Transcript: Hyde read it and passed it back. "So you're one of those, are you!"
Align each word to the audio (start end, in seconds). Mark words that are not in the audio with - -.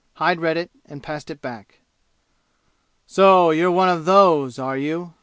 Hyde 0.15 0.39
read 0.39 0.57
it 0.57 0.71
and 0.87 1.03
passed 1.03 1.29
it 1.29 1.43
back. 1.43 1.81
"So 3.05 3.51
you're 3.51 3.69
one 3.69 3.89
of 3.89 4.05
those, 4.05 4.57
are 4.57 4.75
you!" 4.75 5.13